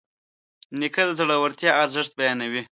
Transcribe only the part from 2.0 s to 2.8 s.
بیانوي.